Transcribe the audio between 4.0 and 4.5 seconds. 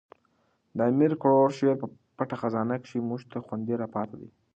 دئ.